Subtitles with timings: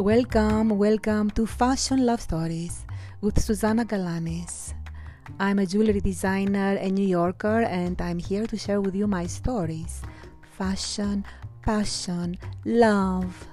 [0.00, 2.86] Welcome, welcome to Fashion Love Stories
[3.20, 4.72] with Susanna Galanis.
[5.38, 9.26] I'm a jewelry designer and New Yorker, and I'm here to share with you my
[9.26, 10.00] stories
[10.56, 11.26] fashion,
[11.60, 13.46] passion, love,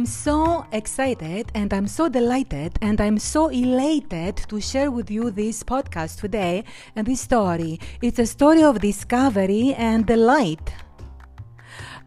[0.00, 5.30] I'm so excited and I'm so delighted and I'm so elated to share with you
[5.30, 6.64] this podcast today
[6.96, 7.78] and this story.
[8.00, 10.72] It's a story of discovery and delight.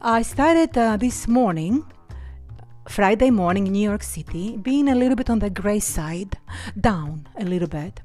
[0.02, 1.86] I started uh, this morning,
[2.90, 6.36] Friday morning in New York City, being a little bit on the gray side,
[6.82, 8.02] down a little bit.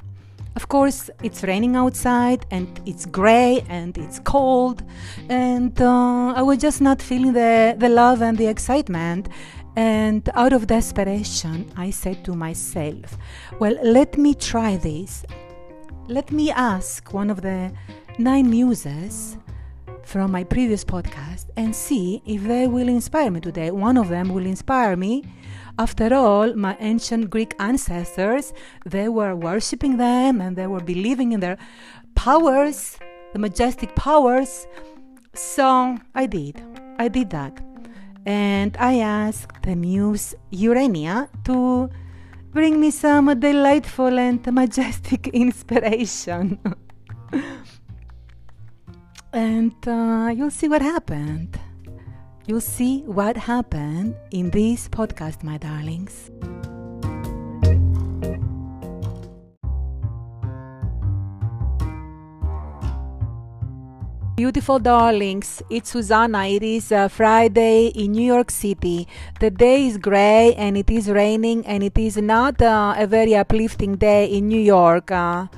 [0.54, 4.82] Of course, it's raining outside and it's gray and it's cold,
[5.28, 9.28] and uh, I was just not feeling the, the love and the excitement.
[9.78, 13.16] And out of desperation, I said to myself,
[13.60, 15.24] Well, let me try this.
[16.08, 17.70] Let me ask one of the
[18.18, 19.36] nine muses
[20.02, 23.70] from my previous podcast and see if they will inspire me today.
[23.70, 25.22] One of them will inspire me.
[25.78, 28.52] After all, my ancient Greek ancestors,
[28.84, 31.56] they were worshipping them and they were believing in their
[32.16, 32.98] powers,
[33.32, 34.66] the majestic powers.
[35.34, 36.60] So I did.
[36.98, 37.67] I did that
[38.28, 41.88] and I asked the muse Urania to
[42.52, 46.58] bring me some delightful and majestic inspiration.
[49.32, 51.58] and uh, you'll see what happened.
[52.46, 56.30] You'll see what happened in this podcast, my darlings.
[64.38, 66.46] Beautiful darlings, it's Susanna.
[66.46, 69.08] It is uh, Friday in New York City.
[69.40, 73.34] The day is gray and it is raining, and it is not uh, a very
[73.34, 75.10] uplifting day in New York.
[75.10, 75.48] Uh,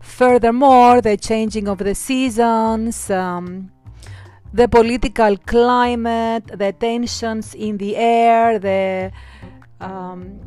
[0.00, 3.70] furthermore, the changing of the seasons, um,
[4.52, 9.12] the political climate, the tensions in the air, the
[9.80, 10.40] um,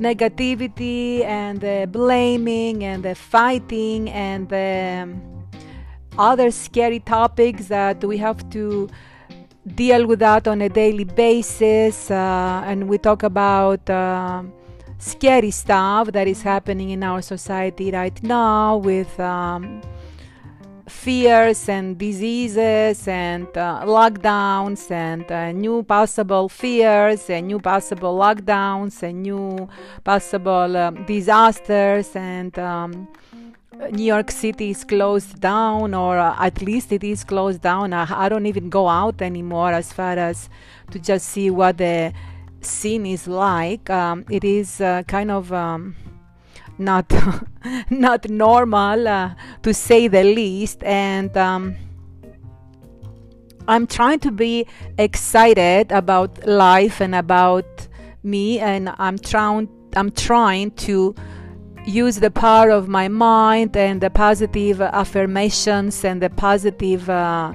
[0.00, 5.29] negativity and the blaming and the fighting and the
[6.18, 8.88] other scary topics that we have to
[9.74, 14.42] deal with that on a daily basis uh, and we talk about uh,
[14.98, 19.80] scary stuff that is happening in our society right now with um,
[20.90, 29.02] fears and diseases and uh, lockdowns and uh, new possible fears and new possible lockdowns
[29.02, 29.68] and new
[30.04, 33.08] possible um, disasters and um,
[33.92, 37.92] New York City is closed down, or uh, at least it is closed down.
[37.92, 40.50] I, I, don't even go out anymore as far as
[40.90, 42.12] to just see what the
[42.60, 43.88] scene is like.
[43.88, 45.96] Um, it is uh, kind of um,
[46.78, 47.10] not
[47.90, 51.36] not normal, uh, to say the least, and.
[51.36, 51.76] Um,
[53.68, 54.66] I'm trying to be
[54.98, 57.86] excited about life and about
[58.24, 59.68] me, and I'm trying.
[59.94, 61.14] I'm trying to
[61.90, 67.52] use the power of my mind and the positive affirmations and the positive uh,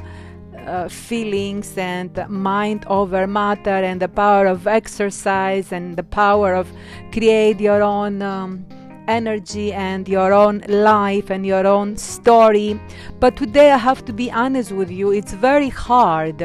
[0.58, 6.72] uh, feelings and mind over matter and the power of exercise and the power of
[7.12, 8.66] create your own um,
[9.08, 12.80] energy and your own life and your own story.
[13.20, 16.42] But today i have to be honest with you it's very hard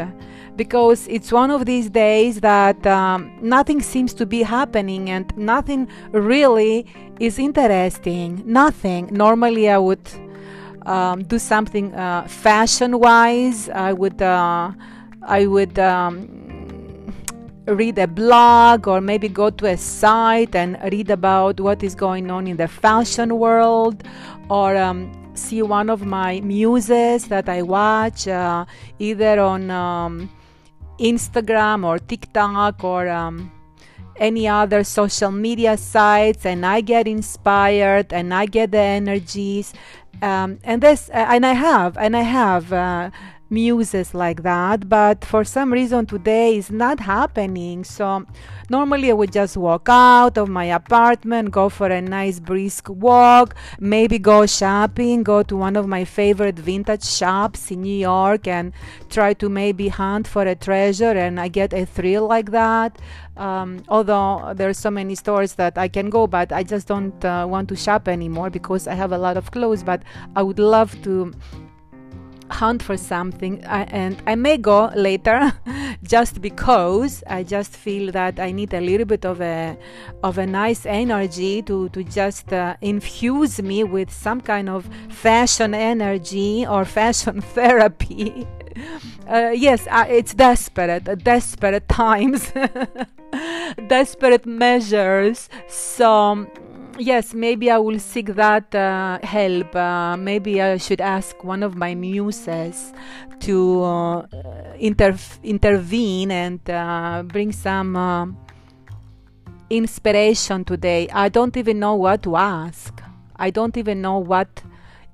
[0.57, 5.89] because it's one of these days that um, nothing seems to be happening and nothing
[6.13, 6.87] really
[7.19, 8.43] is interesting.
[8.45, 9.09] Nothing.
[9.13, 10.07] Normally, I would
[10.87, 13.69] um, do something uh, fashion-wise.
[13.71, 14.21] I would.
[14.21, 14.73] Uh,
[15.23, 15.79] I would.
[15.79, 16.41] Um,
[17.67, 22.31] read a blog or maybe go to a site and read about what is going
[22.31, 24.03] on in the fashion world
[24.49, 28.65] or um, see one of my muses that I watch uh,
[28.99, 30.31] either on um,
[31.01, 33.51] Instagram or TikTok or um,
[34.17, 39.73] any other social media sites, and I get inspired and I get the energies.
[40.23, 42.73] Um, and this, uh, and I have, and I have.
[42.73, 43.11] Uh,
[43.51, 47.85] muses like that but for some reason today is not happening.
[47.85, 48.25] So
[48.71, 53.57] normally i would just walk out of my apartment go for a nice brisk walk
[53.81, 58.73] maybe go shopping go to one of my favorite vintage shops in new york and
[59.09, 62.99] try to maybe hunt for a treasure and i get a thrill like that.
[63.37, 67.47] Um, although there's so many stores that i can go but i just don't uh,
[67.49, 70.03] want to shop anymore because i have a lot of clothes but
[70.37, 71.33] i would love to
[72.51, 75.53] hunt for something I, and I may go later
[76.03, 79.77] just because I just feel that I need a little bit of a
[80.23, 85.75] of a nice energy to to just uh, infuse me with some kind of fashion
[85.75, 88.47] energy or fashion therapy.
[89.29, 92.53] Uh, yes uh, it's desperate desperate times
[93.89, 95.49] desperate measures.
[95.69, 96.47] So
[97.01, 99.75] yes, maybe I will seek that uh, help.
[99.75, 102.93] Uh, maybe I should ask one of my muses
[103.41, 104.27] to uh,
[104.79, 108.27] inter- intervene and uh, bring some uh,
[109.71, 111.09] inspiration today.
[111.13, 113.03] I don't even know what to ask.
[113.37, 114.63] I don't even know what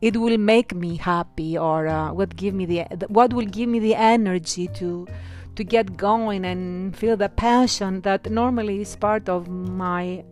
[0.02, 3.78] it will make me happy or uh, what give me the what will give me
[3.78, 5.06] the energy to
[5.54, 10.22] to get going and feel the passion that normally is part of my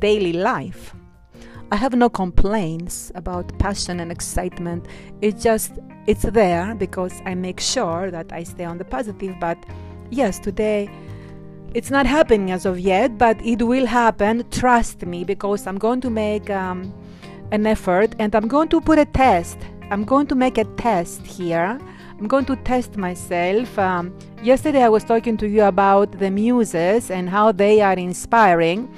[0.00, 0.94] daily life.
[1.70, 4.86] I have no complaints about passion and excitement.
[5.20, 5.72] It just
[6.06, 9.36] it's there because I make sure that I stay on the positive.
[9.38, 9.58] But
[10.10, 10.88] yes, today
[11.74, 14.48] it's not happening as of yet, but it will happen.
[14.50, 16.94] Trust me, because I'm going to make um,
[17.52, 19.58] an effort and I'm going to put a test.
[19.90, 21.78] I'm going to make a test here.
[22.18, 23.78] I'm going to test myself.
[23.78, 28.88] Um, yesterday, I was talking to you about the muses and how they are inspiring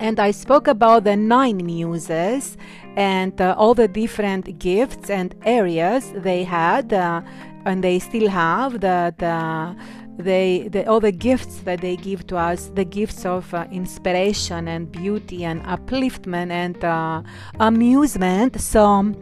[0.00, 2.56] and I spoke about the nine muses
[2.96, 7.20] and uh, all the different gifts and areas they had, uh,
[7.66, 9.22] and they still have that.
[9.22, 9.74] Uh,
[10.18, 14.68] they, the, all the gifts that they give to us, the gifts of uh, inspiration
[14.68, 17.22] and beauty and upliftment and uh,
[17.58, 18.60] amusement.
[18.60, 19.14] So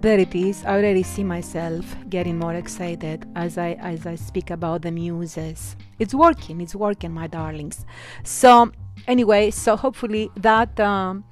[0.00, 0.64] there it is.
[0.64, 5.76] I already see myself getting more excited as I as I speak about the muses.
[6.00, 6.60] It's working.
[6.60, 7.84] It's working, my darlings.
[8.24, 8.72] So
[9.06, 11.24] anyway, so hopefully that um,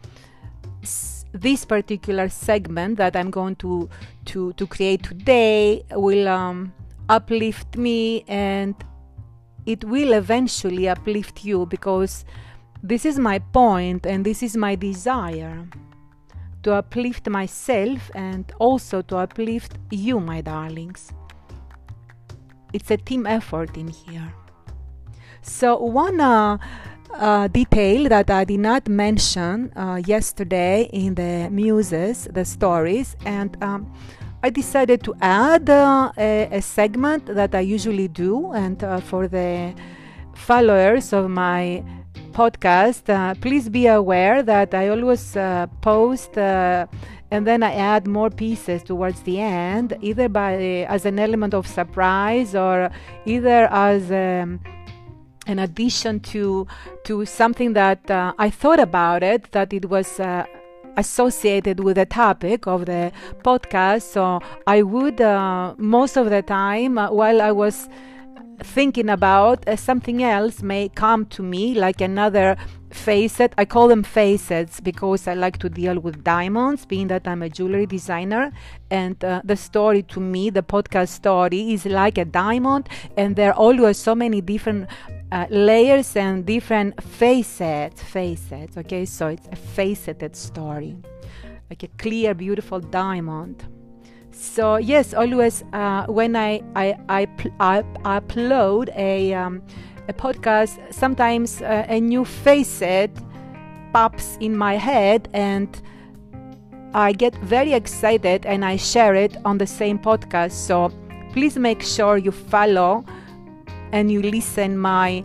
[1.32, 3.88] this particular segment that I'm going to
[4.26, 6.72] to to create today will um,
[7.08, 8.74] uplift me and
[9.66, 12.24] it will eventually uplift you because
[12.82, 15.68] this is my point and this is my desire
[16.62, 21.12] to uplift myself and also to uplift you, my darlings.
[22.72, 24.32] It's a team effort in here.
[25.42, 26.58] So, one uh,
[27.14, 33.56] uh, detail that I did not mention uh, yesterday in the muses, the stories, and
[33.62, 33.93] um,
[34.43, 39.26] I decided to add uh, a, a, segment that I usually do, and uh, for
[39.26, 39.75] the
[40.34, 41.82] followers of my
[42.32, 46.38] podcast, uh, please be aware that I always uh, post
[47.31, 50.54] and then I add more pieces towards the end, either by
[50.88, 52.90] as an element of surprise or
[53.26, 54.61] either as um,
[55.48, 56.66] an addition to
[57.04, 60.44] to something that uh, I thought about it that it was uh,
[60.96, 63.12] associated with the topic of the
[63.42, 64.02] podcast.
[64.02, 67.88] So I would uh, most of the time uh, while I was
[68.60, 72.56] thinking about uh, something else may come to me like another
[72.90, 77.42] facet i call them facets because i like to deal with diamonds being that i'm
[77.42, 78.50] a jewelry designer.
[78.90, 83.50] And uh, the story to me the podcast story is like a diamond and there
[83.50, 84.88] are always so many different
[85.32, 89.04] uh, layers and different facets facets okay?
[89.04, 90.97] So it's a faceted story
[91.70, 93.64] like a clear beautiful diamond.
[94.30, 99.62] So yes always uh, when I, I, I, pl- I, upload a, um,
[100.08, 103.11] a podcast sometimes uh, a new facet
[103.92, 105.80] pops in my head and
[106.94, 110.52] i get very excited and i share it on the same podcast.
[110.52, 110.90] So
[111.32, 113.04] please make sure you follow
[113.92, 115.23] and you listen my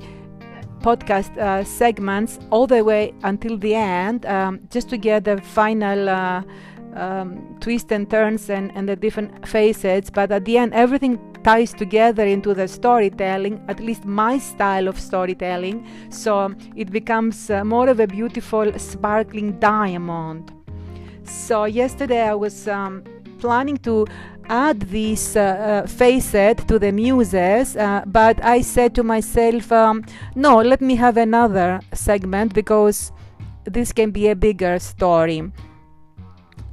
[0.81, 6.09] podcast uh, segments all the way until the end um, just to get the final
[6.09, 6.43] uh,
[6.95, 11.73] um, twists and turns and, and the different facets but at the end everything ties
[11.73, 15.85] together into the storytelling at least my style of storytelling.
[16.09, 20.51] So it becomes uh, more of a beautiful sparkling diamond.
[21.23, 23.03] So yesterday i was um,
[23.39, 24.05] planning to
[24.49, 30.03] add this uh, uh, facet to the muses, uh, but I said to myself, um,
[30.35, 33.11] no, let me have another segment because
[33.65, 35.51] this can be a bigger story.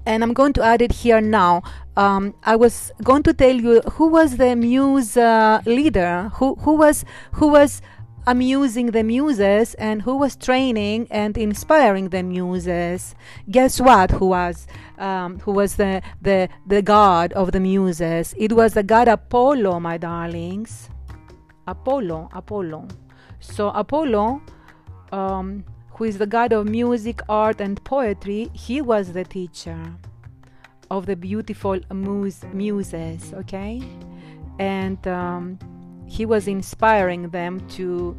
[0.07, 1.63] and I'm going to add it here now.
[1.97, 6.75] Um, I was going to tell you who was the muse uh, leader, who who
[6.77, 7.83] was who was
[8.27, 13.15] amusing the muses and who was training and inspiring the muses.
[13.51, 14.11] Guess what?
[14.11, 14.67] Who was
[14.99, 18.35] um, who was the the the god of the muses?
[18.39, 20.91] It was the god Apollo, my darlings.
[21.67, 22.89] Apollo, Apollo.
[23.41, 24.43] So Apollo.
[25.13, 25.65] Um,
[26.01, 29.79] who is the god of music, art, and poetry, he was the teacher
[30.91, 33.83] of the beautiful muse, muses, okay?
[34.59, 35.59] And um,
[36.11, 38.17] he was inspiring them to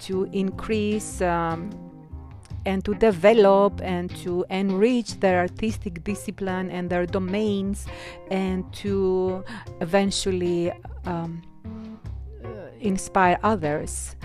[0.00, 1.70] to increase um,
[2.64, 7.86] and to develop and to enrich their artistic discipline and their domains
[8.30, 9.44] and to
[9.82, 10.72] eventually
[11.04, 11.42] um,
[12.42, 12.48] uh,
[12.80, 14.16] inspire others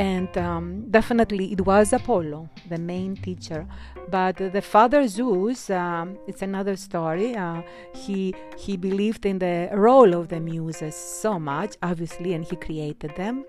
[0.00, 3.66] and um, definitely it was Apollo, the main teacher.
[4.08, 7.36] But the father Zeus, um, it's another story.
[7.36, 7.60] Uh,
[7.94, 13.14] he he believed in the role of the muses so much, obviously, and he created
[13.14, 13.44] them.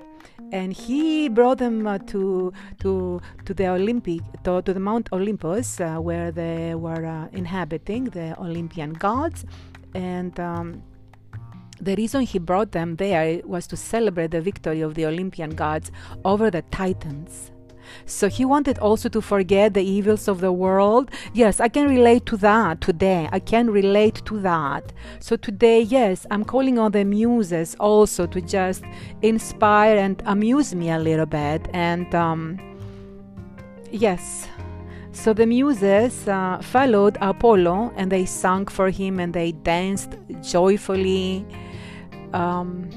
[0.51, 5.79] And he brought them uh, to to to the Olympic to, to the Mount Olympus,
[5.79, 9.45] uh, where they were uh, inhabiting the Olympian gods,
[9.95, 10.37] and.
[10.37, 10.83] Um,
[11.81, 15.91] the reason he brought them there was to celebrate the victory of the Olympian gods
[16.23, 17.51] over the Titans.
[18.05, 21.11] So he wanted also to forget the evils of the world.
[21.33, 23.27] Yes, I can relate to that today.
[23.31, 24.93] I can relate to that.
[25.19, 28.83] So today, yes, I'm calling on the muses also to just
[29.21, 31.67] inspire and amuse me a little bit.
[31.73, 32.59] And um,
[33.91, 34.47] yes,
[35.11, 41.45] so the muses uh, followed Apollo and they sang for him and they danced joyfully
[42.33, 42.89] um,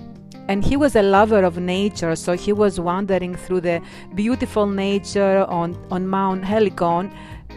[0.48, 3.80] and he was a lover of nature, so he was wandering through the
[4.14, 7.10] beautiful nature on, on Mount Helicon,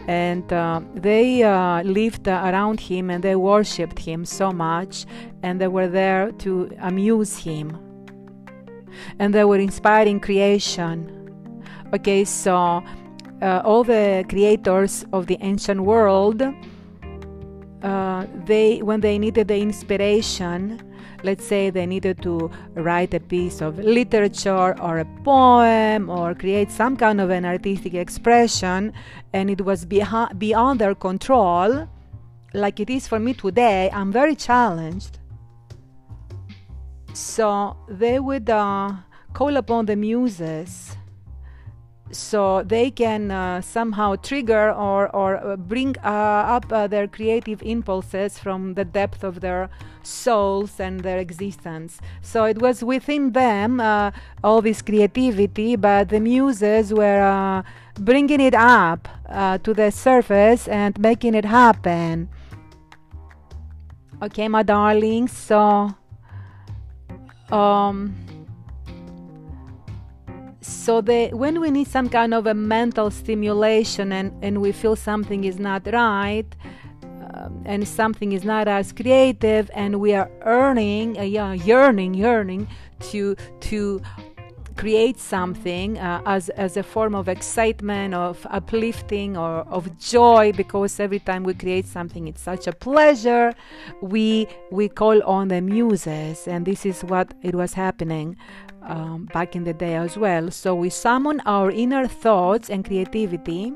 [0.06, 5.04] and uh, they uh, lived around him and they worshipped him so much,
[5.42, 7.76] and they were there to amuse him.
[9.18, 11.14] And they were inspiring creation.
[11.94, 12.82] Okay, so
[13.42, 16.42] uh, all the creators of the ancient world,
[17.82, 20.82] uh, they when they needed the inspiration,
[21.22, 26.70] let's say they needed to write a piece of literature or a poem or create
[26.70, 28.92] some kind of an artistic expression
[29.32, 31.88] and it was beha- beyond their control
[32.54, 35.18] like it is for me today i'm very challenged.
[37.14, 38.92] So they would uh,
[39.32, 40.97] call upon the muses
[42.10, 46.08] so they can uh, somehow trigger or, or uh, bring uh,
[46.56, 49.68] up uh, their creative impulses from the depth of their
[50.02, 52.00] souls and their existence.
[52.22, 54.12] So it was within them uh,
[54.42, 57.62] all this creativity, but the muses were uh,
[58.00, 59.08] bringing it up
[59.62, 62.28] to the surface and making it happen.
[64.22, 65.94] Okay, my darlings, so.
[67.50, 68.27] Um,
[70.68, 74.96] so the when we need some kind of a mental stimulation and, and we feel
[74.96, 76.46] something is not right
[77.34, 82.68] um, and something is not as creative and we are earning uh, yeah, yearning yearning
[83.00, 84.00] to to
[84.78, 91.00] create something uh, as, as a form of excitement, of uplifting, or of joy, because
[91.00, 93.52] every time we create something, it's such a pleasure.
[94.00, 98.36] We we call on the muses, and this is what it was happening
[98.82, 100.50] um, back in the day as well.
[100.50, 103.72] So we summon our inner thoughts and creativity,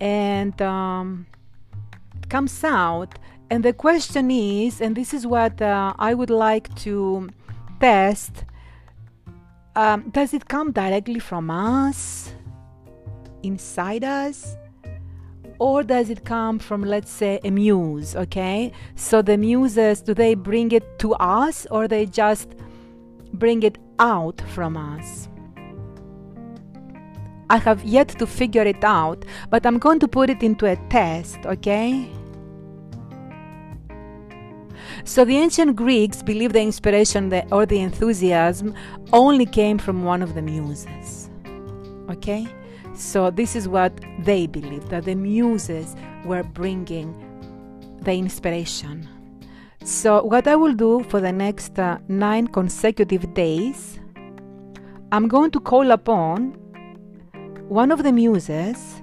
[0.00, 1.26] and um,
[2.16, 3.18] it comes out.
[3.50, 7.28] And the question is, and this is what uh, I would like to
[7.80, 8.44] test
[9.78, 12.34] um, does it come directly from us,
[13.44, 14.56] inside us?
[15.60, 18.16] Or does it come from, let's say, a muse?
[18.16, 22.56] Okay, so the muses do they bring it to us or they just
[23.32, 25.28] bring it out from us?
[27.48, 30.74] I have yet to figure it out, but I'm going to put it into a
[30.90, 32.10] test, okay?
[35.08, 38.74] So the ancient Greeks believed the inspiration or the enthusiasm
[39.14, 41.30] only came from one of the muses.
[42.10, 42.46] Okay?
[42.94, 45.96] So this is what they believed that the muses
[46.26, 47.14] were bringing
[48.02, 49.08] the inspiration.
[49.82, 53.98] So, what I will do for the next uh, nine consecutive days,
[55.10, 56.50] I'm going to call upon
[57.68, 59.00] one of the muses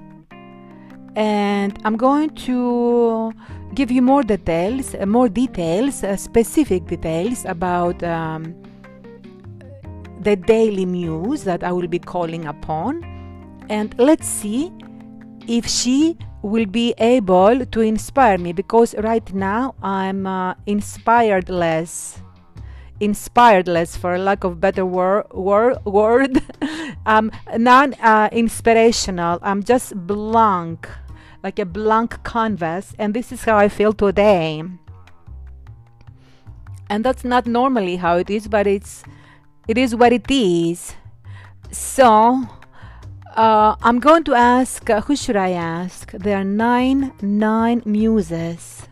[1.15, 3.33] and I'm going to
[3.75, 8.55] give you more details, uh, more details, uh, specific details about um,
[10.21, 13.03] the daily muse that I will be calling upon.
[13.69, 14.71] And let's see
[15.47, 22.21] if she will be able to inspire me because right now I'm uh, inspired less
[23.01, 26.41] inspired less for lack of better wor- wor- word.
[27.05, 29.37] Um non uh, inspirational.
[29.43, 30.89] I'm just blank
[31.45, 34.63] like a blank canvas and this is how i feel today.
[36.89, 39.03] And that's not normally how it is but it's
[39.67, 40.95] it is what it is.
[41.71, 42.41] So
[43.35, 46.11] uh, i'm going to ask uh, who should i ask?
[46.13, 48.87] There are nine nine muses.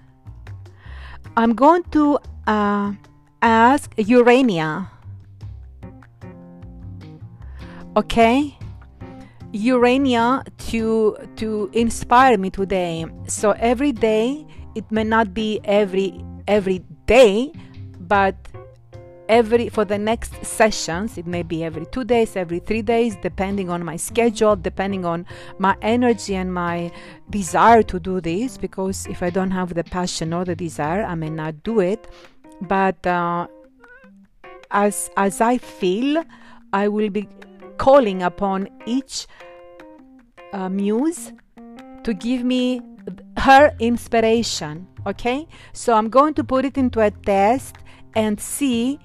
[1.35, 2.93] I'm going to uh,
[3.41, 4.91] ask urania.
[7.97, 8.62] Okay
[9.53, 13.05] urania to to inspire me today.
[13.27, 14.45] So every day
[14.75, 17.53] it may not be every every day
[17.99, 18.35] but
[19.29, 23.69] every for the next sessions it may be every two days every three days depending
[23.69, 25.25] on my schedule depending on
[25.59, 26.91] my energy and my
[27.29, 31.15] desire to do this because if i don't have the passion or the desire i
[31.15, 32.07] may not do it.
[32.61, 33.47] But uh,
[34.71, 36.23] as as i feel
[36.71, 37.27] i will be
[37.77, 39.27] calling upon each
[40.51, 41.33] uh, muse
[42.03, 42.81] to give me
[43.37, 47.75] her inspiration okay so i'm going to put it into a test
[48.15, 48.99] and see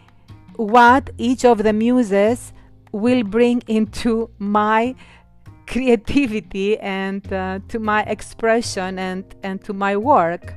[0.56, 2.52] what each of the muses
[2.92, 4.94] will bring into my
[5.68, 10.54] creativity and uh, to my expression and, and to my work.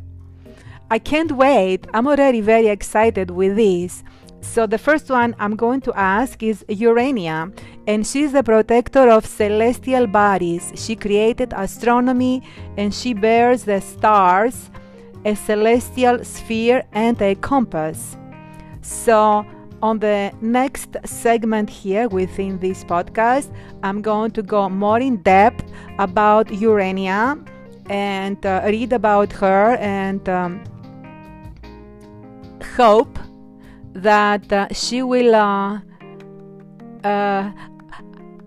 [0.89, 1.87] I can't wait.
[1.93, 4.03] I'm already very excited with this.
[4.41, 7.51] So, the first one I'm going to ask is Urania,
[7.88, 10.71] and she's the protector of celestial bodies.
[10.75, 12.41] She created astronomy
[12.75, 14.71] and she bears the stars,
[15.25, 18.17] a celestial sphere, and a compass.
[18.81, 19.45] So,
[19.81, 25.71] on the next segment here within this podcast, I'm going to go more in depth
[26.00, 27.38] about Urania
[27.89, 30.63] and uh, read about her and um,
[32.75, 33.19] hope
[33.93, 35.79] that uh, she will uh,
[37.03, 37.51] uh,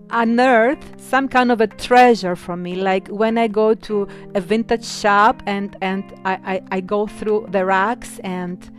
[0.09, 4.85] unearth some kind of a treasure for me like when i go to a vintage
[4.85, 8.71] shop and and I, I, I go through the racks and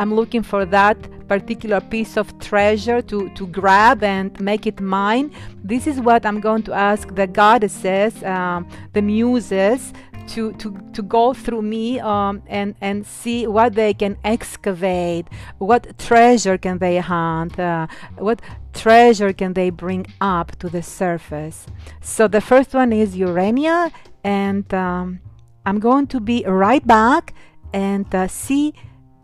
[0.00, 0.96] I'm looking for that
[1.28, 5.30] particular piece of treasure to, to grab and make it mine.
[5.62, 9.92] This is what I'm going to ask the goddesses, um, the muses,
[10.30, 15.26] to, to, to go through me um, and, and see what they can excavate,
[15.58, 18.40] what treasure can they hunt, uh, what
[18.72, 21.66] treasure can they bring up to the surface.
[22.00, 23.90] So the first one is Urania,
[24.22, 25.20] and um,
[25.66, 27.34] I'm going to be right back
[27.72, 28.74] and uh, see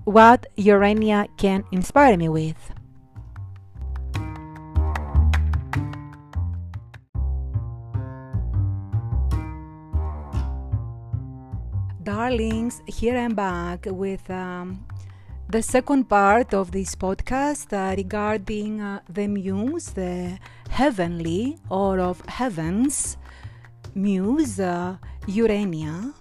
[0.04, 2.75] what Urania can inspire me with.
[12.06, 14.86] Darlings, here I'm back with um,
[15.48, 20.38] the second part of this podcast uh, regarding uh, the muse, the
[20.70, 23.16] heavenly or of heavens
[23.96, 26.14] muse, uh, Urania.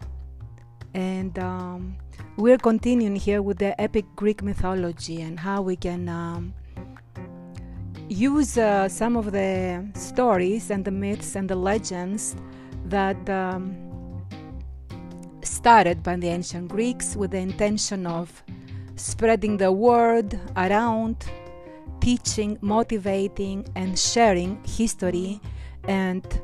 [0.95, 1.97] And um,
[2.35, 6.55] we're continuing here with the epic Greek mythology and how we can um,
[8.09, 12.35] use uh, some of the stories and the myths and the legends
[12.85, 13.84] that um,
[15.65, 18.43] started by the ancient Greeks with the intention of
[18.97, 21.25] spreading the word around,
[21.99, 25.41] teaching, motivating, and sharing history
[25.87, 26.39] and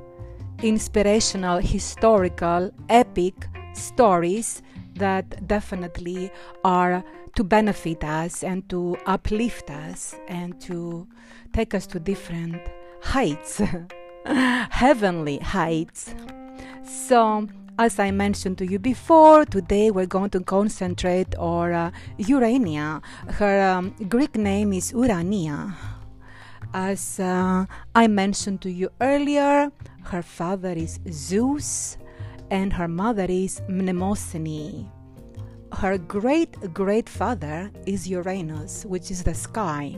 [0.64, 3.36] inspirational, historical, epic
[3.76, 4.64] stories
[4.96, 6.32] that definitely
[6.64, 7.04] are
[7.36, 11.08] to benefit us and to uplift us and to
[11.54, 12.60] take us to different
[13.04, 13.62] heights,
[14.26, 16.16] heavenly heights.
[16.84, 17.48] So,
[17.82, 23.02] as I mentioned to you before, today we're going to concentrate on uh, Urania.
[23.28, 25.74] Her um, Greek name is Urania.
[26.76, 27.66] As uh,
[27.96, 29.72] I mentioned to you earlier,
[30.04, 31.98] her father is Zeus
[32.52, 34.88] and her mother is Mnemosyne.
[35.74, 39.98] Her great great father is Uranus, which is the sky.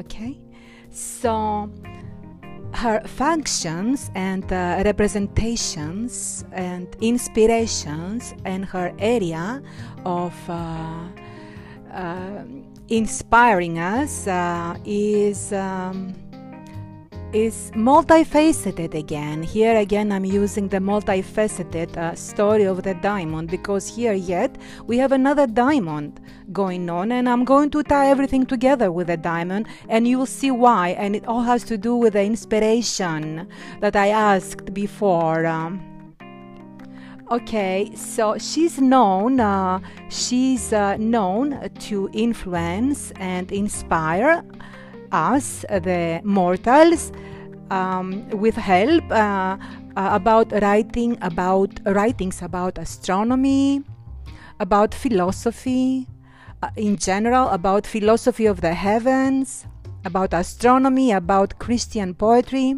[0.00, 0.36] Okay,
[0.90, 1.70] so
[2.84, 9.62] her functions and uh, representations and inspirations and her area
[10.04, 11.08] of uh,
[11.94, 12.44] uh,
[12.88, 16.12] inspiring us uh, is um,
[17.34, 19.42] is multifaceted again.
[19.42, 24.98] Here again, I'm using the multifaceted uh, story of the diamond because here yet we
[24.98, 26.20] have another diamond
[26.52, 30.26] going on, and I'm going to tie everything together with the diamond, and you will
[30.26, 30.90] see why.
[30.90, 33.48] And it all has to do with the inspiration
[33.80, 35.44] that I asked before.
[35.44, 36.14] Um,
[37.32, 39.40] okay, so she's known.
[39.40, 44.44] Uh, she's uh, known to influence and inspire
[45.14, 47.12] us, the mortals,
[47.70, 49.56] um, with help uh,
[49.96, 53.82] uh, about writing about writings about astronomy,
[54.58, 56.08] about philosophy,
[56.62, 59.66] uh, in general, about philosophy of the heavens,
[60.04, 62.76] about astronomy, about Christian poetry,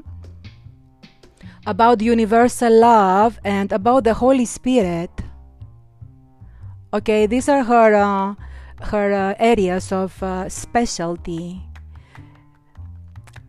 [1.66, 5.10] about universal love, and about the Holy Spirit.
[6.92, 8.34] Okay, these are her uh,
[8.80, 11.65] her uh, areas of uh, specialty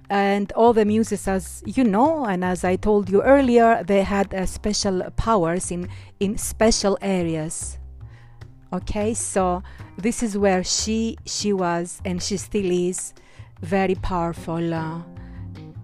[0.10, 4.34] and all the muses as you know and as i told you earlier they had
[4.34, 5.90] uh, special powers in
[6.20, 7.78] in special areas.
[8.72, 9.64] Okay so
[9.98, 13.14] this is where she she was and she still is
[13.62, 15.02] very powerful uh,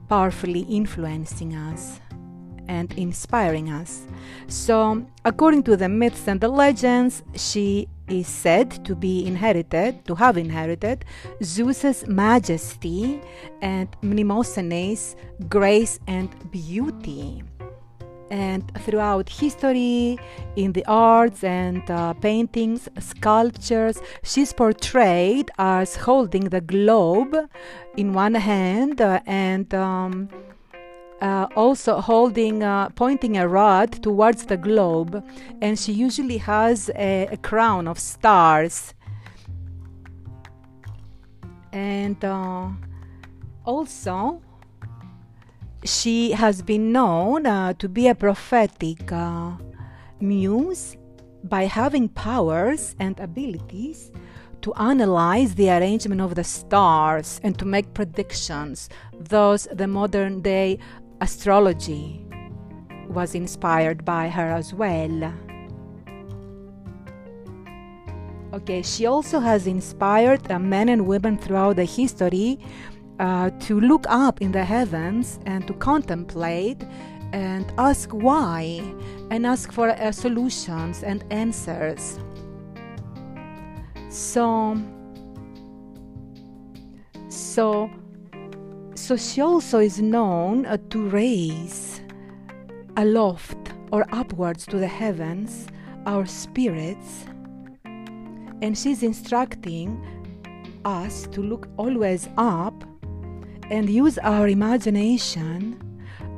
[0.09, 1.99] powerfully influencing us
[2.67, 4.05] and inspiring us.
[4.47, 10.15] So according to the myths and the legends she is said to be inherited, to
[10.15, 11.05] have inherited
[11.43, 13.21] Zeus's majesty
[13.61, 15.15] and Mnemosyne's
[15.49, 17.43] grace and beauty.
[18.29, 20.17] And throughout history,
[20.55, 27.35] in the arts and uh, paintings, sculptures, she's portrayed as holding the globe
[27.95, 30.29] in one hand uh, and um,
[31.23, 35.23] uh, also holding, uh, pointing a rod towards the globe,
[35.61, 38.93] and she usually has a, a crown of stars.
[41.71, 42.67] And uh,
[43.63, 44.41] also,
[45.85, 49.51] she has been known uh, to be a prophetic uh,
[50.19, 50.97] muse
[51.45, 54.11] by having powers and abilities
[54.63, 58.89] to analyze the arrangement of the stars and to make predictions.
[59.19, 60.79] Thus, the modern day
[61.23, 62.19] astrology
[63.07, 65.33] was inspired by her as well.
[68.53, 72.59] Okay, she also has inspired uh, men and women throughout the history
[73.19, 76.83] uh, to look up in the heavens and to contemplate
[77.31, 78.83] and ask why
[79.31, 82.19] and ask for uh, solutions and answers.
[84.09, 84.77] So,
[87.29, 87.89] so
[88.95, 92.01] so she also is known uh, to raise
[92.97, 95.67] aloft or upwards to the heavens
[96.05, 97.25] our spirits,
[98.61, 100.03] and she's instructing
[100.85, 102.83] us to look always up
[103.69, 105.79] and use our imagination.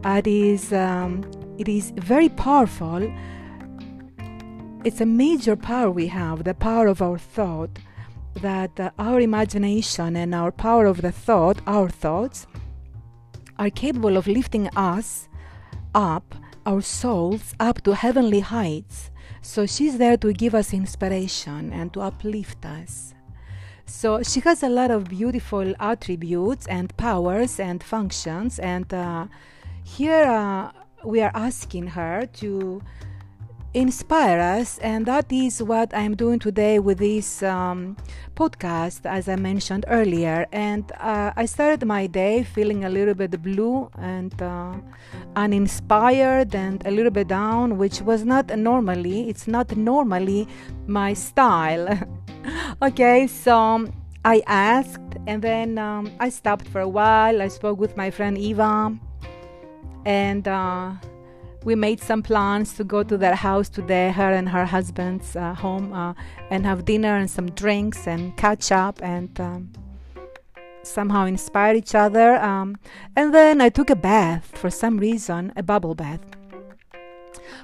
[0.04, 1.26] It is, um,
[1.58, 3.12] it is very powerful.
[4.84, 7.80] It's a major power we have, the power of our thought
[8.42, 12.48] that uh, our imagination and our power of the thought, our thoughts,
[13.58, 15.30] are capable of lifting us
[15.94, 19.12] up, our souls, up to heavenly heights.
[19.42, 23.14] So she's there to give us inspiration and to uplift us.
[23.86, 28.60] So she has a lot of beautiful attributes and powers and functions.
[28.60, 29.28] And uh,
[29.84, 30.72] here uh,
[31.04, 32.82] we are asking her to
[33.76, 34.80] inspire us.
[34.80, 37.98] And that is what I'm doing today with this um,
[38.36, 40.48] podcast, as I mentioned earlier.
[40.52, 44.76] And uh, I started my day feeling a little bit blue and uh,
[45.36, 50.48] uninspired and a little bit down, which was not normally, it's not normally
[50.88, 52.00] my style.
[52.82, 53.88] okay, so
[54.24, 57.42] I asked and then um, I stopped for a while.
[57.42, 58.98] I spoke with my friend Eva
[60.06, 60.94] and uh,
[61.66, 65.56] we made some plans to go to their house today, her and her husband's uh,
[65.56, 66.14] home, uh,
[66.52, 69.74] and have dinner and some drinks and catch up and um,
[70.84, 72.36] somehow inspire each other.
[72.36, 72.78] Um,
[73.16, 76.22] and then I took a bath for some reason, a bubble bath.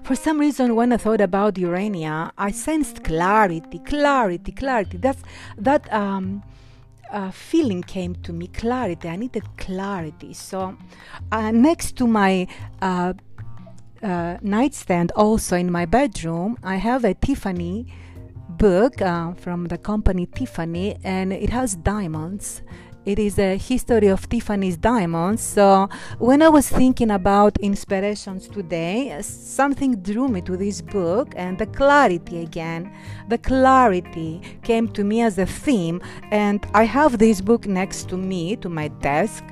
[0.04, 4.98] For some reason, when I thought about Urania, I sensed clarity, clarity, clarity.
[4.98, 5.22] That's
[5.60, 6.42] that um,
[7.12, 10.78] uh, feeling came to me clarity i needed clarity so
[11.32, 12.48] uh, next to my
[12.82, 13.14] uh,
[14.04, 16.58] uh, nightstand also in my bedroom.
[16.64, 17.88] I have a tiffany
[18.50, 22.62] book uh, from the company tiffany and it has diamonds.
[23.04, 25.42] It is a history of tiffany's diamonds.
[25.42, 31.58] So when i was thinking about inspirations today something drew me to this book and
[31.58, 32.94] the clarity again.
[33.30, 38.18] The clarity came to me as a theme and i have this book next to
[38.18, 39.44] me to my desk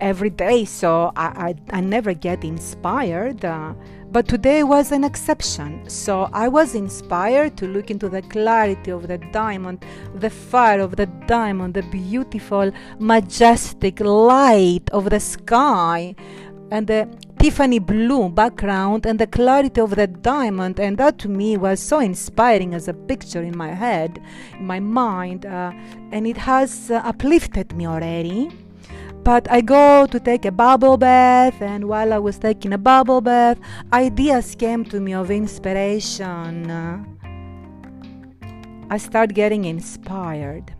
[0.00, 3.44] every day, so I, I, I never get inspired.
[3.44, 3.74] Uh,
[4.10, 5.88] but today was an exception.
[5.88, 9.84] So I was inspired to look into the clarity of the diamond,
[10.14, 16.16] the fire of the diamond, the beautiful, majestic light of the sky,
[16.72, 17.08] and the
[17.38, 20.78] Tiffany blue background and the clarity of the diamond.
[20.80, 24.20] And that to me was so inspiring as a picture in my head,
[24.58, 25.72] in my mind, uh,
[26.10, 28.50] and it has uh, uplifted me already.
[29.30, 33.20] But I go to take a bubble bath, and while I was taking a bubble
[33.20, 33.60] bath,
[33.92, 36.68] ideas came to me of inspiration.
[38.90, 40.74] I start getting inspired.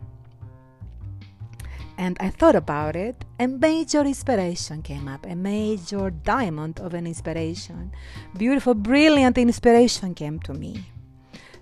[1.97, 7.07] And I thought about it, a major inspiration came up, a major diamond of an
[7.07, 7.93] inspiration.
[8.37, 10.91] Beautiful, brilliant inspiration came to me.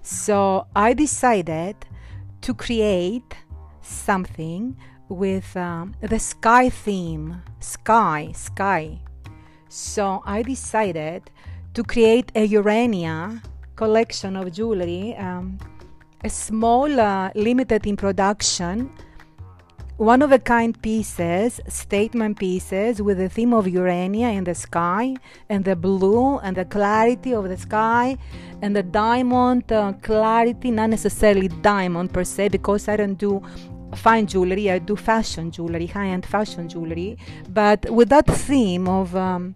[0.00, 1.76] So I decided
[2.40, 3.34] to create
[3.82, 4.74] something
[5.08, 8.98] with um, the sky theme sky sky.
[9.68, 11.30] So i decided
[11.74, 13.42] to create a urania
[13.76, 15.58] collection of jewelry um,
[16.24, 18.90] a small uh, limited in production
[19.98, 25.16] one of a kind pieces, statement pieces with the theme of Urania in the sky
[25.48, 28.16] and the blue and the clarity of the sky
[28.62, 33.42] and the diamond uh, clarity, not necessarily diamond per se, because I don't do
[33.94, 39.14] fine jewelry, I do fashion jewelry, high end fashion jewelry, but with that theme of
[39.16, 39.54] um,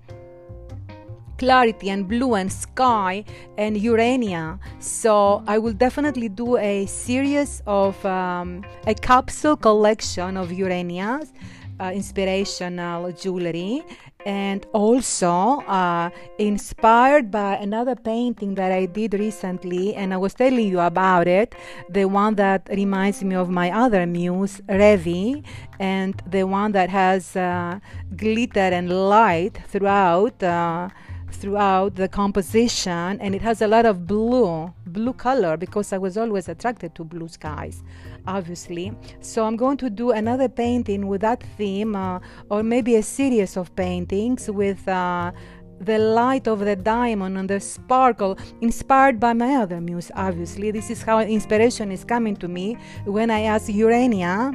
[1.38, 3.24] clarity and blue and sky
[3.58, 4.58] and Urania.
[4.78, 11.32] So I will definitely do a series of um, a capsule collection of Uranias
[11.80, 13.82] uh, inspirational jewelry
[14.26, 20.68] and also uh, inspired by another painting that I did recently, and I was telling
[20.68, 21.54] you about it.
[21.90, 25.44] The one that reminds me of my other muse, Revi,
[25.78, 27.80] and the one that has uh,
[28.16, 30.42] glitter and light throughout.
[30.42, 30.88] Uh,
[31.42, 36.16] throughout the composition and it has a lot of blue blue color because i was
[36.16, 37.82] always attracted to blue skies
[38.26, 38.92] obviously.
[39.20, 43.56] So I'm going to do another painting with that theme, uh, or maybe a series
[43.56, 44.86] of paintings with.
[44.86, 45.32] Uh,
[45.80, 50.90] the light of the diamond and the sparkle inspired by my other muse obviously this
[50.90, 54.52] is how inspiration is coming to me when i ask urania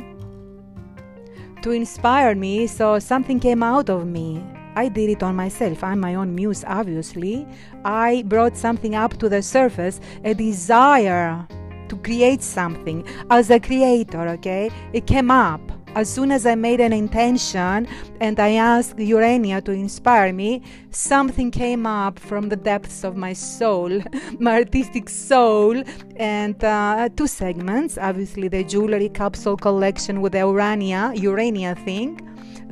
[1.62, 4.41] to inspire me so something came out of me
[4.77, 5.83] I did it on myself.
[5.83, 7.47] I'm my own muse, obviously.
[7.83, 11.47] I brought something up to the surface, a desire
[11.89, 14.69] to create something as a creator, okay?
[14.93, 15.61] It came up
[15.95, 17.87] as soon as I made an intention
[18.21, 20.61] and I asked Urania to inspire me,
[20.91, 23.89] something came up from the depths of my soul,
[24.39, 25.81] my artistic soul,
[26.17, 27.97] and uh, two segments.
[27.97, 32.21] Obviously, the jewelry capsule collection with the Urania, Urania thing,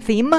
[0.01, 0.31] theme,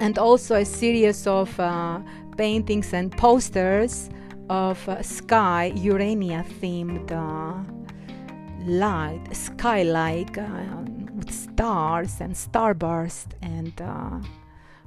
[0.00, 2.00] and also a series of uh,
[2.36, 4.10] paintings and posters
[4.48, 7.62] of uh, sky Urania themed uh,
[8.66, 10.46] light, sky like uh,
[11.14, 14.20] with stars and starburst and uh,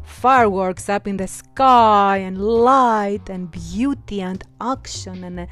[0.03, 5.47] fireworks up in the sky and light and beauty and action and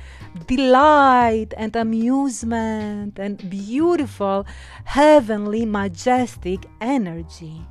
[0.48, 4.46] delight and amusement and beautiful
[4.86, 7.66] heavenly majestic energy.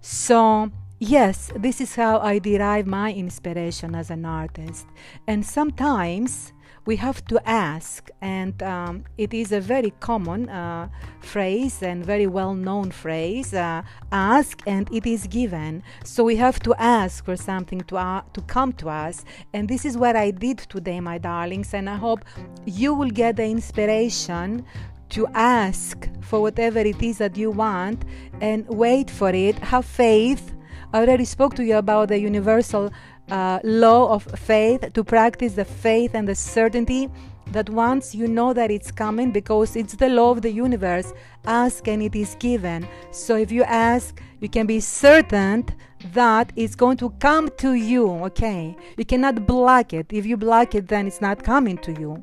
[0.00, 0.70] So
[1.04, 4.86] Yes, this is how I derive my inspiration as an artist.
[5.26, 6.52] And sometimes
[6.86, 10.88] we have to ask, and um, it is a very common uh,
[11.18, 15.82] phrase and very well known phrase uh, ask and it is given.
[16.04, 19.24] So we have to ask for something to, uh, to come to us.
[19.52, 21.74] And this is what I did today, my darlings.
[21.74, 22.24] And I hope
[22.64, 24.64] you will get the inspiration
[25.08, 28.04] to ask for whatever it is that you want
[28.40, 29.58] and wait for it.
[29.58, 30.54] Have faith
[30.92, 32.92] I already spoke to you about the universal
[33.30, 37.08] uh, law of faith to practice the faith and the certainty
[37.46, 41.12] that once you know that it's coming because it's the law of the universe
[41.46, 42.86] ask and it is given.
[43.10, 45.64] So if you ask you can be certain
[46.12, 48.76] that it's going to come to you okay?
[48.98, 50.06] You cannot block it.
[50.10, 52.22] If you block it then it's not coming to you.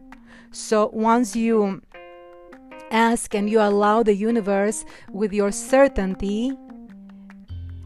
[0.51, 1.81] So once you
[2.91, 6.55] ask and you allow the universe with your certainty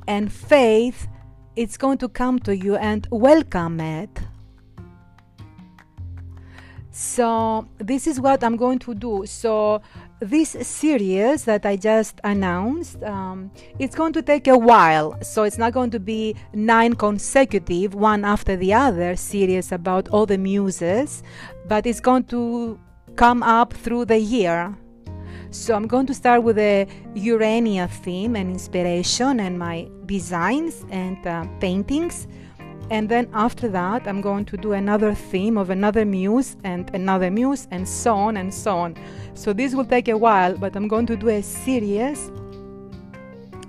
[0.07, 1.07] and faith,
[1.55, 4.09] it's going to come to you and welcome it.
[6.95, 9.23] So, this is what I'm going to do.
[9.25, 9.81] So,
[10.19, 15.17] this series that I just announced, um, it's going to take a while.
[15.23, 20.27] So, it's not going to be nine consecutive, one after the other series about all
[20.27, 21.23] the muses,
[21.67, 22.79] but it's going to
[23.15, 24.77] come up through the year.
[25.53, 31.25] So I'm going to start with the Urania theme and inspiration and my designs and
[31.27, 32.27] uh, paintings.
[32.89, 37.29] And then after that, I'm going to do another theme of another muse and another
[37.29, 38.95] muse and so on and so on.
[39.35, 42.31] So this will take a while, but I'm going to do a series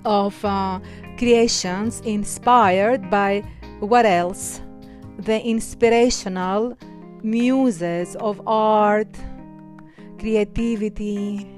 [0.05, 0.79] of uh,
[1.19, 3.43] creations inspired by
[3.79, 4.59] what else?
[5.19, 6.79] The inspirational
[7.21, 9.15] muses of art,
[10.17, 11.54] creativity,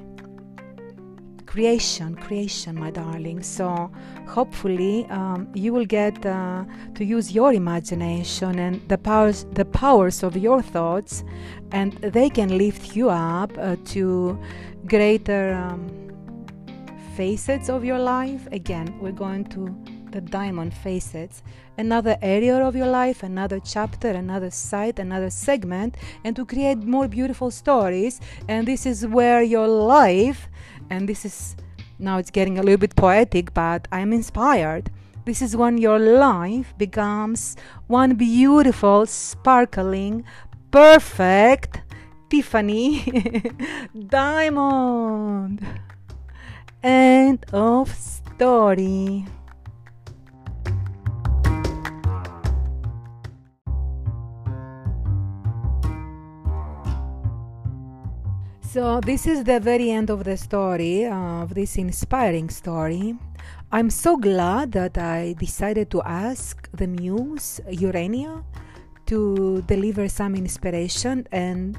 [1.58, 3.42] creation, creation, my darling.
[3.42, 3.90] So
[4.28, 10.22] hopefully um, you will get uh, to use your imagination and the powers, the powers
[10.22, 11.24] of your thoughts,
[11.72, 14.40] and they can lift you up uh, to
[14.86, 15.56] greater.
[15.56, 16.08] Um,
[17.18, 18.48] facets of your life.
[18.52, 19.76] Again, we're going to
[20.12, 21.44] the diamond facets,
[21.78, 27.08] another area of your life, another chapter, another site, another segment, and to create more
[27.08, 28.20] beautiful stories.
[28.48, 30.48] And this is where your life,
[30.90, 31.56] and this is
[32.00, 34.92] now it's getting a little bit poetic, but I'm inspired.
[35.26, 40.24] This is when your life becomes one beautiful, sparkling,
[40.72, 41.82] perfect
[42.30, 43.04] Tiffany
[44.08, 45.66] diamond.
[46.84, 49.26] End of story.
[58.78, 63.16] So, this is the very end of the story, of this inspiring story.
[63.72, 68.44] I'm so glad that I decided to ask the muse, Urania,
[69.08, 71.76] to deliver some inspiration and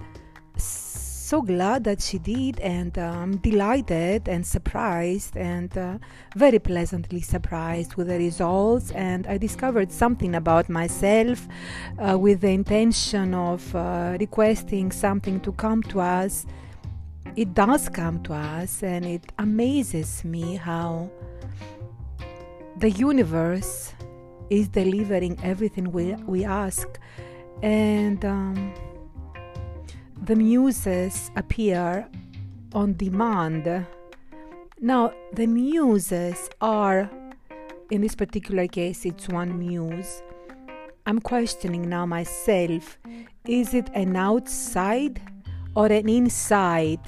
[0.56, 5.98] so glad that she did, and I'm um, delighted and surprised and uh,
[6.34, 8.90] very pleasantly surprised with the results.
[8.90, 11.46] And I discovered something about myself
[12.00, 16.44] uh, with the intention of uh, requesting something to come to us.
[17.36, 21.10] It does come to us, and it amazes me how
[22.78, 23.92] the universe
[24.50, 26.88] is delivering everything we, we ask.
[27.62, 28.74] And um,
[30.22, 32.08] the muses appear
[32.72, 33.86] on demand.
[34.80, 37.10] Now, the muses are,
[37.90, 40.22] in this particular case, it's one muse.
[41.06, 42.98] I'm questioning now myself
[43.46, 45.20] is it an outside
[45.74, 47.00] or an inside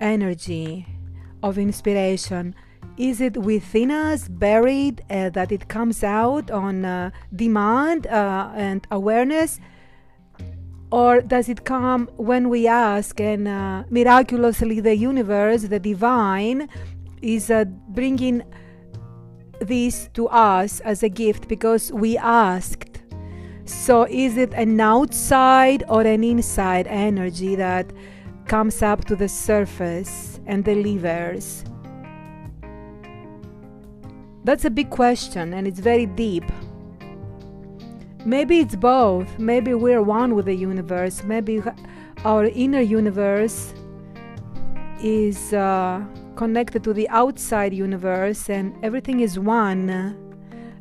[0.00, 0.86] energy
[1.42, 2.54] of inspiration?
[2.96, 8.86] Is it within us, buried, uh, that it comes out on uh, demand uh, and
[8.90, 9.60] awareness?
[10.92, 16.68] Or does it come when we ask and uh, miraculously the universe, the divine,
[17.22, 18.42] is uh, bringing
[19.60, 23.02] this to us as a gift because we asked?
[23.66, 27.92] So is it an outside or an inside energy that
[28.50, 31.62] comes up to the surface and delivers?
[34.42, 36.42] That's a big question and it's very deep.
[38.24, 39.38] Maybe it's both.
[39.38, 41.22] Maybe we're one with the universe.
[41.22, 41.62] Maybe
[42.24, 43.72] our inner universe
[45.00, 50.16] is uh, connected to the outside universe and everything is one.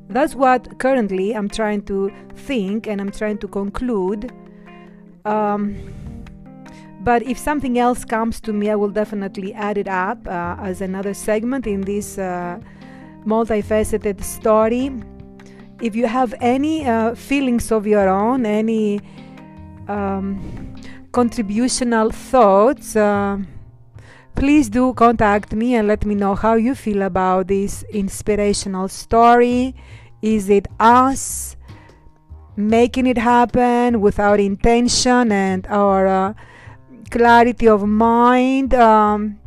[0.09, 4.31] That's what currently I'm trying to think and I'm trying to conclude.
[5.23, 5.75] Um,
[7.01, 10.81] but if something else comes to me, I will definitely add it up uh, as
[10.81, 12.59] another segment in this uh,
[13.25, 14.91] multifaceted story
[15.81, 19.01] if you have any uh, feelings of your own, any
[19.87, 20.75] um,
[21.11, 23.37] contributional thoughts, uh,
[24.35, 29.75] please do contact me and let me know how you feel about this inspirational story.
[30.21, 31.55] Is it us
[32.57, 36.33] making it happen without intention and our uh,
[37.09, 38.73] clarity of mind?
[38.73, 39.39] Um,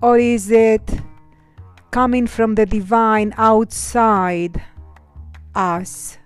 [0.00, 0.82] or is it
[1.90, 4.62] coming from the divine outside?
[5.54, 6.18] us.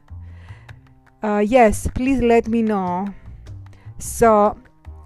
[1.22, 3.08] Uh, yes, please let me know.
[3.98, 4.56] So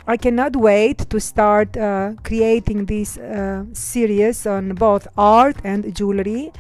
[0.07, 6.53] I cannot wait to start uh, creating this uh, series on both art and jewelry,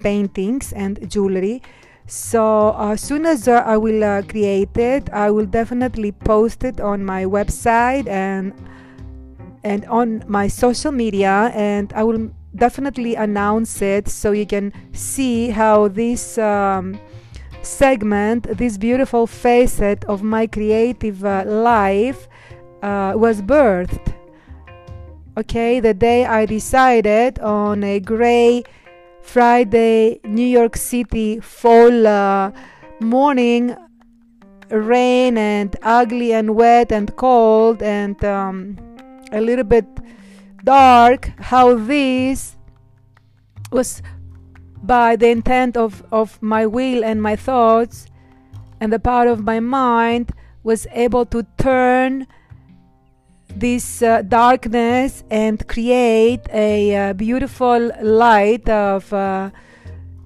[0.00, 1.62] paintings and jewelry.
[2.06, 7.04] So as soon as I will uh, create it, I will definitely post it on
[7.04, 8.52] my website and
[9.64, 15.50] and on my social media, and I will definitely announce it so you can see
[15.50, 16.98] how this um,
[17.62, 22.26] segment, this beautiful facet of my creative uh, life,
[22.82, 24.14] uh, was birthed.
[25.38, 28.64] Okay, the day I decided on a gray
[29.22, 32.52] Friday, New York City fall uh,
[33.00, 33.76] morning,
[34.70, 38.76] rain and ugly and wet and cold and um,
[39.32, 39.86] a little bit
[40.64, 42.56] dark, how this
[43.70, 44.02] was
[44.82, 48.06] by the intent of, of my will and my thoughts
[48.80, 50.32] and the power of my mind
[50.64, 52.26] was able to turn
[53.56, 59.50] this uh, darkness and create a uh, beautiful light of uh,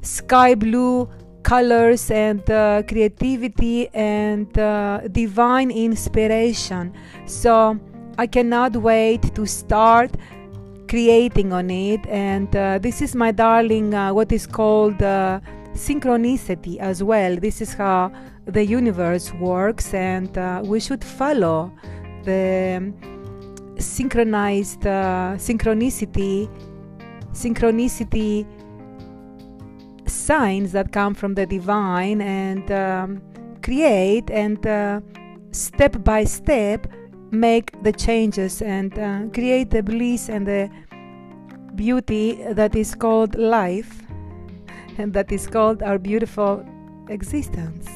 [0.03, 1.09] sky blue
[1.43, 6.93] colors and uh, creativity and uh, divine inspiration.
[7.27, 7.79] So
[8.18, 10.11] I cannot wait to start
[10.89, 12.07] creating on it.
[12.07, 17.37] And uh, this is my darling, what is called synchronicity as well.
[17.37, 18.12] This is how
[18.47, 20.31] the universe works, and
[20.66, 21.72] we should follow
[22.24, 22.93] the
[23.79, 26.49] synchronized uh, synchronicity
[27.33, 28.47] synchronicity
[30.09, 33.22] signs that come from the divine and um,
[33.62, 35.01] create and uh,
[35.51, 36.87] step by step
[37.31, 40.70] make the changes and uh, create the bliss and the
[41.74, 44.03] beauty that is called life
[44.99, 46.64] and that is called our beautiful
[47.09, 47.87] existence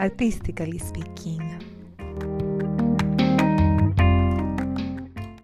[0.00, 1.61] artistically speaking